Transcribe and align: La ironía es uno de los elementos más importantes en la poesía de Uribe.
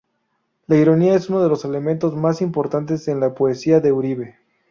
La 0.65 0.77
ironía 0.77 1.13
es 1.13 1.29
uno 1.29 1.43
de 1.43 1.49
los 1.49 1.63
elementos 1.63 2.15
más 2.15 2.41
importantes 2.41 3.07
en 3.07 3.19
la 3.19 3.35
poesía 3.35 3.81
de 3.81 3.91
Uribe. 3.91 4.37